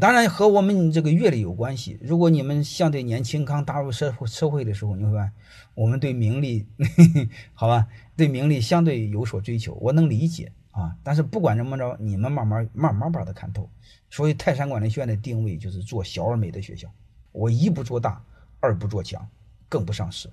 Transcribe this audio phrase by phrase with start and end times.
[0.00, 1.98] 当然和我们这个阅历有关系。
[2.00, 5.32] 如果你们相对年轻，刚踏入社会社会的时候，你会发现
[5.74, 6.66] 我们对名利，
[7.52, 10.96] 好吧，对名利相对有所追求，我能理解啊。
[11.02, 13.68] 但是不管怎么着，你们慢慢慢慢把它看透。
[14.08, 16.90] 所以泰山管理学院的定位就是做小而美的学校，
[17.32, 18.24] 我一不做大，
[18.60, 19.28] 二不做强，
[19.68, 20.30] 更不上市。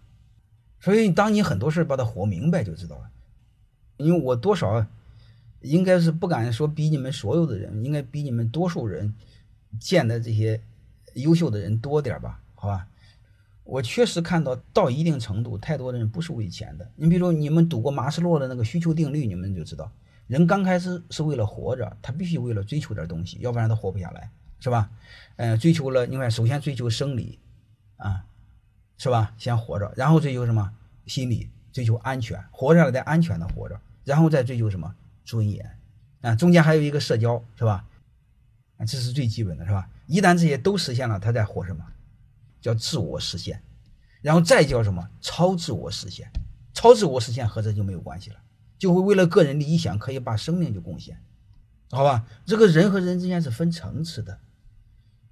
[0.80, 3.10] 所以当你很多事把它活明白就知道了。
[3.98, 4.86] 因为我多少
[5.62, 9.14] 应该是不敢说比你们所有的人，应该比你们多数人。
[9.80, 10.62] 见的这些
[11.16, 12.88] 优秀的人多点吧，好吧？
[13.64, 16.90] 我确实看到到一定程度，太多的人不是为钱的。
[16.96, 19.92] 你比如你们读过马斯洛的那个需求定律，你们就知道，
[20.26, 24.90] 人刚开始是为了活着，他必须为了追求点东西，要不然他活不下来，是吧？
[25.36, 27.38] 嗯，追求了，你看，首先追求生理，
[27.98, 28.26] 啊，
[28.98, 29.36] 是吧？
[29.38, 30.74] 先活着，然后追求什么？
[31.06, 34.96] 心理，追求安全，活下来再安全的活着，然后再追求什么？
[35.26, 35.78] 尊严，
[36.22, 37.86] 啊，中间还有一个社交，是吧？
[38.86, 39.88] 这是最基本的，是吧？
[40.08, 41.84] 一旦这些都实现了，他在活什么？
[42.62, 43.62] 叫自我实现，
[44.22, 45.10] 然后再叫什么？
[45.22, 46.30] 超自我实现。
[46.72, 48.38] 超自我实现和这就没有关系了，
[48.78, 51.20] 就会为了个人的理想可以把生命就贡献，
[51.92, 52.26] 好吧？
[52.46, 54.40] 这个人和人之间是分层次的，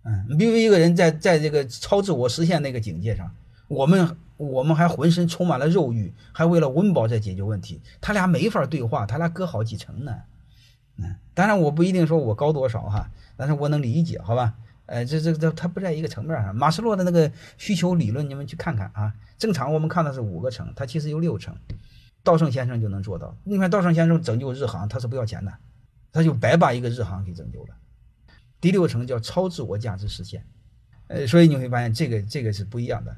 [0.04, 3.34] 嗯，你比如一个人在在这个超自我实现那个境界上，
[3.70, 10.14] 我们我们还浑身充满了肉欲，还为了温饱在解决问题，他俩没法对话，他俩隔好几层呢。
[10.98, 13.10] 嗯，当然我不一定说我高多少哈。
[13.36, 14.54] 但是我能理解，好吧？
[14.88, 16.56] 呃，这这这，它不在一个层面上。
[16.56, 19.14] 马斯洛的那个需求理论，你们去看看啊。
[19.38, 21.56] 正常我们看的是五个层，它其实有六层。
[22.24, 23.36] 稻盛先生就能做到。
[23.44, 25.54] 你看稻盛先生拯救日航，他是不要钱的，
[26.12, 27.76] 他就白把一个日航给拯救了。
[28.60, 30.44] 第六层叫超自我价值实现，
[31.08, 33.16] 呃，所以你会发现这个这个是不一样的。